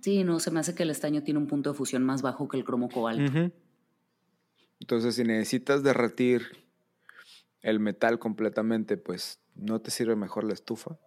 [0.00, 2.48] Sí, no, se me hace que el estaño tiene un punto de fusión más bajo
[2.48, 3.52] que el cromo cobalto.
[4.80, 6.69] Entonces, si necesitas derretir
[7.62, 10.98] el metal completamente, pues no te sirve mejor la estufa.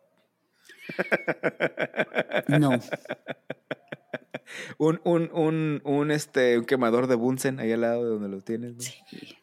[2.47, 2.71] No.
[4.77, 8.41] un, un, un, un, este, un quemador de Bunsen ahí al lado de donde lo
[8.41, 8.93] tienes.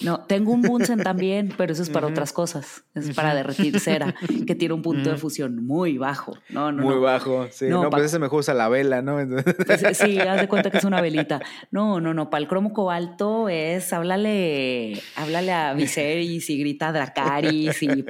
[0.00, 0.24] ¿no?
[0.24, 2.84] tengo un Bunsen también, pero eso es para otras cosas.
[2.94, 4.14] Es para derretir cera,
[4.46, 6.36] que tiene un punto de fusión muy bajo.
[6.48, 7.66] No, no, muy bajo, sí.
[7.68, 9.18] No, pues ese mejor usa la vela, ¿no?
[9.66, 11.40] Pues, sí, haz de cuenta que es una velita.
[11.70, 12.30] No, no, no.
[12.30, 18.04] Para el cromo cobalto es háblale, háblale a Viserys y grita Dracaris y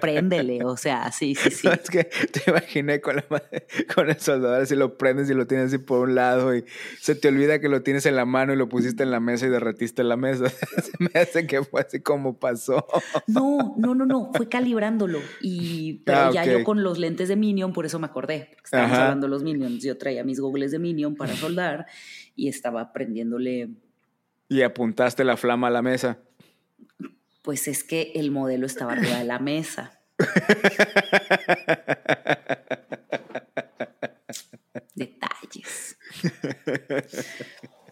[0.00, 0.64] préndele.
[0.64, 1.68] O sea, sí, sí, sí.
[1.68, 3.24] es que te imaginé con, la,
[3.94, 6.64] con el soldador, si lo prendes y lo tienes así por un lado y
[7.00, 9.46] se te olvida que lo tienes en la mano y lo pusiste en la mesa
[9.46, 10.48] y derretiste la mesa.
[10.48, 12.86] se me hace que fue así como pasó.
[13.26, 15.20] No, no, no, no, fue calibrándolo.
[15.40, 18.64] Y, pero ah, ya yo con los lentes de Minion, por eso me acordé, porque
[18.64, 19.82] estábamos hablando de los Minions.
[19.82, 21.86] Yo traía mis goggles de Minion para soldar
[22.34, 23.70] y estaba prendiéndole.
[24.48, 26.18] Y apuntaste la flama a la mesa.
[27.42, 29.98] Pues es que el modelo estaba arriba de la mesa.
[35.06, 35.96] Detalles.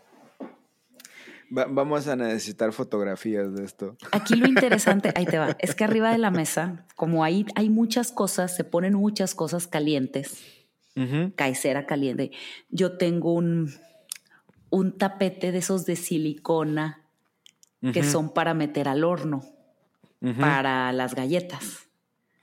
[1.51, 3.97] vamos a necesitar fotografías de esto.
[4.13, 7.69] Aquí lo interesante, ahí te va, es que arriba de la mesa, como ahí hay
[7.69, 10.43] muchas cosas, se ponen muchas cosas calientes,
[10.97, 11.33] uh
[11.87, 12.31] caliente.
[12.71, 13.73] Yo tengo un,
[14.71, 17.03] un tapete de esos de silicona
[17.93, 19.43] que son para meter al horno,
[20.39, 21.89] para las galletas.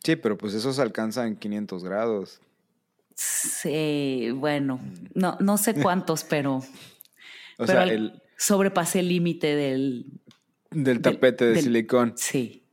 [0.03, 2.41] Sí, pero pues esos alcanzan 500 grados.
[3.61, 4.79] Sí, bueno,
[5.15, 6.61] no, no sé cuántos, pero,
[7.57, 10.05] o sea, el, sobrepasé el límite del...
[10.69, 12.13] Del tapete de silicón.
[12.17, 12.63] Sí.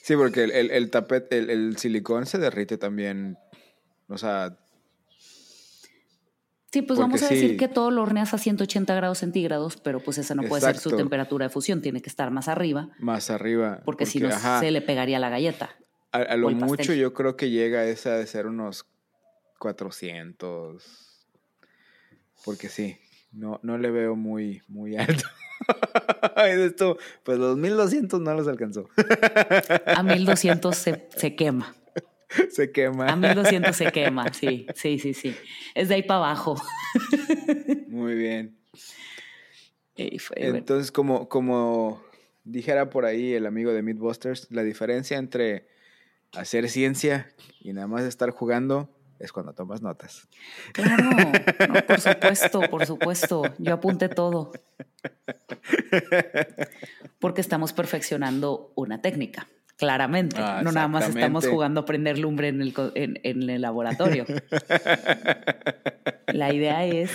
[0.00, 3.36] Sí, porque el, el, tapete, el, silicón se derrite también,
[4.08, 4.56] o sea...
[6.72, 10.18] Sí, pues vamos a decir que todo lo horneas a 180 grados centígrados, pero pues
[10.18, 12.90] esa no puede ser su temperatura de fusión, tiene que estar más arriba.
[13.00, 13.82] Más arriba.
[13.84, 14.30] Porque, si no
[14.60, 15.76] se le pegaría la galleta.
[16.12, 18.86] A, lo mucho yo creo que llega esa de ser unos
[19.60, 21.28] 400.
[22.44, 22.96] Porque sí,
[23.30, 25.28] no, no le veo muy, muy alto.
[26.36, 28.88] Esto, pues los 1200 no los alcanzó.
[29.86, 31.76] a 1200 se, se quema.
[32.50, 33.06] se quema.
[33.08, 35.36] A 1200 se quema, sí, sí, sí, sí.
[35.74, 36.60] Es de ahí para abajo.
[37.88, 38.56] Muy bien.
[40.36, 42.02] Entonces, como, como
[42.44, 45.68] dijera por ahí el amigo de Mythbusters, la diferencia entre
[46.32, 47.30] hacer ciencia
[47.60, 48.88] y nada más estar jugando
[49.20, 50.28] es cuando tomas notas.
[50.72, 51.10] Claro,
[51.86, 53.42] por supuesto, por supuesto.
[53.58, 54.52] Yo apunté todo.
[57.18, 59.46] Porque estamos perfeccionando una técnica
[59.76, 60.36] claramente.
[60.38, 64.24] Ah, no nada más estamos jugando a prender lumbre en el, en, el laboratorio.
[66.32, 67.10] La idea es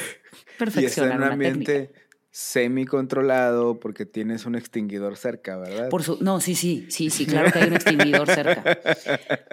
[0.58, 2.05] perfeccionar y en un ambiente semi
[2.86, 5.90] controlado porque tienes un extinguidor cerca, ¿verdad?
[5.90, 8.78] Por su, no, sí, sí, sí, sí, claro que hay un extinguidor cerca.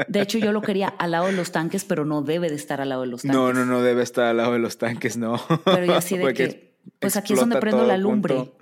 [0.08, 2.80] De hecho, yo lo quería al lado de los tanques, pero no debe de estar
[2.80, 3.36] al lado de los tanques.
[3.36, 5.40] No, no, no debe estar al lado de los tanques, no.
[5.64, 8.52] Pero yo así de que, pues aquí es donde prendo la lumbre.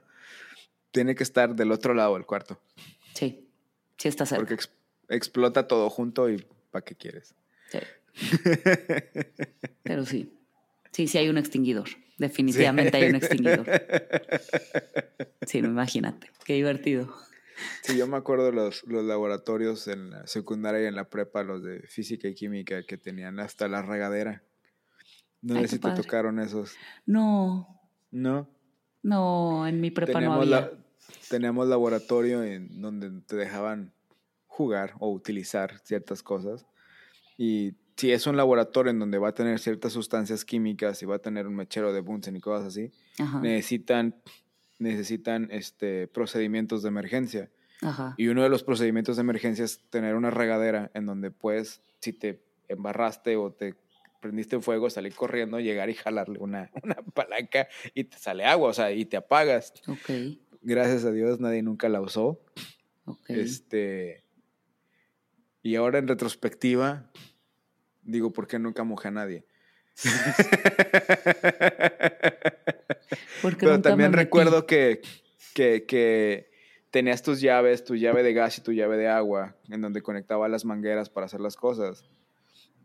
[0.91, 2.61] Tiene que estar del otro lado del cuarto.
[3.14, 3.49] Sí.
[3.97, 4.45] Sí está cerca.
[4.45, 4.62] Porque
[5.09, 7.35] explota todo junto y ¿para qué quieres?
[7.71, 7.79] Sí.
[9.83, 10.39] Pero sí.
[10.93, 11.88] Sí, sí hay un extinguidor.
[12.18, 13.66] Definitivamente hay un extinguidor.
[15.47, 16.30] Sí, imagínate.
[16.45, 17.12] Qué divertido.
[17.82, 21.64] Sí, yo me acuerdo los, los laboratorios en la secundaria y en la prepa, los
[21.64, 24.45] de física y química, que tenían hasta la regadera.
[25.41, 26.76] No sé si te tocaron esos.
[27.07, 27.80] No.
[28.11, 28.49] ¿No?
[29.03, 30.70] No, en mi prepa no había
[31.28, 33.93] teníamos laboratorio en donde te dejaban
[34.47, 36.66] jugar o utilizar ciertas cosas.
[37.36, 41.16] Y si es un laboratorio en donde va a tener ciertas sustancias químicas y va
[41.16, 42.90] a tener un mechero de Bunsen y cosas así,
[43.42, 44.16] necesitan,
[44.78, 47.51] necesitan este, procedimientos de emergencia.
[48.16, 52.12] Y uno de los procedimientos de emergencia es tener una regadera en donde puedes, si
[52.12, 53.74] te embarraste o te
[54.20, 58.68] prendiste un fuego, salir corriendo, llegar y jalarle una, una palanca y te sale agua,
[58.68, 59.72] o sea, y te apagas.
[59.86, 62.40] Okay gracias a Dios nadie nunca la usó.
[63.28, 64.24] Este.
[65.62, 67.11] Y ahora en retrospectiva,
[68.11, 69.45] digo, ¿por qué nunca mojé a nadie?
[73.59, 75.01] Pero también recuerdo que,
[75.55, 76.51] que, que,
[76.91, 80.49] tenías tus llaves, tu llave de gas y tu llave de agua, en donde conectaba
[80.49, 82.05] las mangueras para hacer las cosas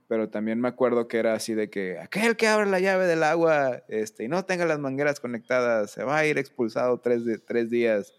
[0.07, 3.23] pero también me acuerdo que era así de que aquel que abre la llave del
[3.23, 7.39] agua este, y no tenga las mangueras conectadas se va a ir expulsado tres, de,
[7.39, 8.13] tres días.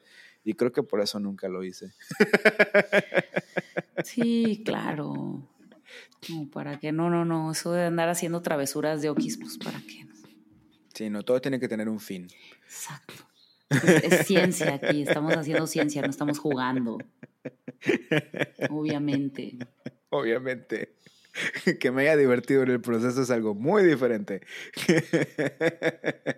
[0.44, 1.92] Y creo que por eso nunca lo hice.
[4.04, 5.42] Sí, claro.
[6.52, 7.52] Para que no, no, no.
[7.52, 10.06] Eso de andar haciendo travesuras de oquis, pues para qué.
[10.94, 12.28] Sí, no, todo tiene que tener un fin.
[12.64, 13.14] Exacto.
[13.68, 16.98] es ciencia aquí, estamos haciendo ciencia, no estamos jugando.
[18.70, 19.58] Obviamente.
[20.10, 20.96] Obviamente.
[21.80, 24.42] que me haya divertido en el proceso es algo muy diferente.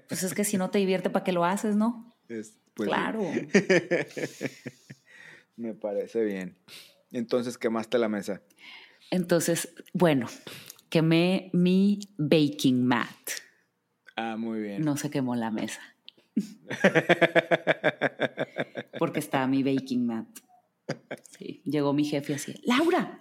[0.08, 2.16] Pues es que si no te divierte, ¿para qué lo haces, no?
[2.26, 3.22] Pues claro.
[5.56, 6.56] me parece bien.
[7.12, 8.42] Entonces, ¿quemaste la mesa?
[9.10, 10.26] Entonces, bueno,
[10.90, 13.08] quemé mi baking mat.
[14.16, 14.84] Ah, muy bien.
[14.84, 15.80] No se quemó la mesa.
[18.98, 20.26] Porque estaba mi baking mat.
[21.38, 23.18] Sí, llegó mi jefe así, Laura,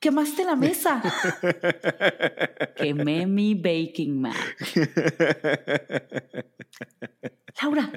[0.00, 1.02] quemaste la mesa.
[2.76, 4.36] Quemé mi baking mat.
[7.62, 7.90] Laura.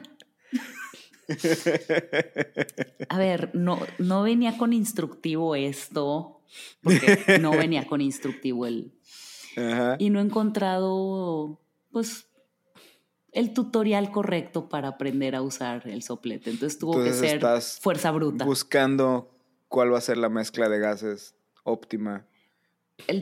[3.09, 6.39] A ver, no, no venía con instructivo esto,
[6.82, 8.93] porque no venía con instructivo el...
[9.97, 11.60] Y no he encontrado,
[11.91, 12.30] pues,
[13.32, 16.50] el tutorial correcto para aprender a usar el soplete.
[16.50, 17.41] Entonces tuvo que ser
[17.82, 18.45] fuerza bruta.
[18.45, 19.36] Buscando
[19.68, 22.26] cuál va a ser la mezcla de gases óptima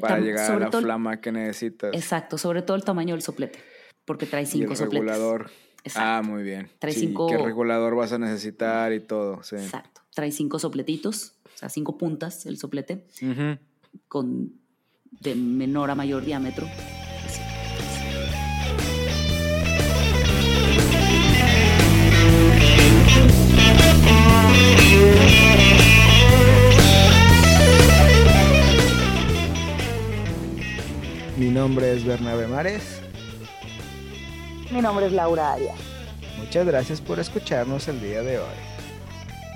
[0.01, 1.93] para llegar a la flama que necesitas.
[1.93, 3.59] Exacto, sobre todo el tamaño del soplete,
[4.05, 5.51] porque trae cinco y el regulador.
[5.95, 6.69] Ah, muy bien.
[6.80, 7.28] Trae cinco.
[7.28, 9.36] ¿Qué regulador vas a necesitar y todo?
[9.36, 10.01] Exacto.
[10.13, 13.07] Trae cinco sopletitos, o sea, cinco puntas el soplete,
[14.07, 14.53] con
[15.09, 16.67] de menor a mayor diámetro.
[31.37, 33.01] Mi nombre es Bernabe Mares.
[34.71, 35.79] Mi nombre es Laura Arias.
[36.37, 38.66] Muchas gracias por escucharnos el día de hoy.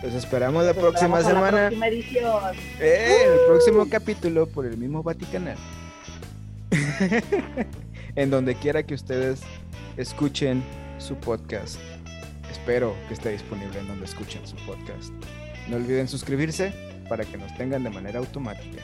[0.03, 1.51] Los esperamos la próxima semana.
[1.51, 2.55] La próxima edición.
[2.79, 5.57] Eh, el próximo capítulo por el mismo Vaticanal.
[8.15, 9.41] en donde quiera que ustedes
[9.97, 10.63] escuchen
[10.97, 11.79] su podcast.
[12.49, 15.13] Espero que esté disponible en donde escuchen su podcast.
[15.67, 16.73] No olviden suscribirse
[17.07, 18.81] para que nos tengan de manera automática.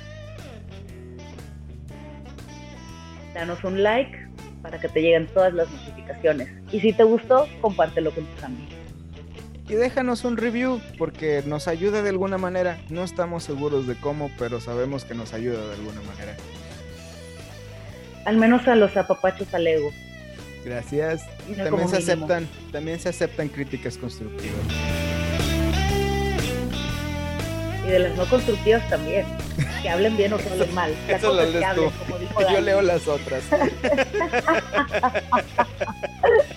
[3.34, 4.28] Danos un like
[4.62, 6.50] para que te lleguen todas las notificaciones.
[6.72, 8.77] Y si te gustó, compártelo con tus amigos.
[9.70, 12.80] Y déjanos un review porque nos ayuda de alguna manera.
[12.90, 16.38] No estamos seguros de cómo, pero sabemos que nos ayuda de alguna manera.
[18.24, 19.92] Al menos a los apapachos al ego.
[20.64, 21.24] Gracias.
[21.56, 24.56] también se aceptan, también se aceptan críticas constructivas.
[27.86, 29.26] Y de las no constructivas también.
[29.82, 30.94] Que hablen bien o que hablen mal.
[31.08, 31.44] Eso lo.
[32.52, 33.44] Yo leo las otras.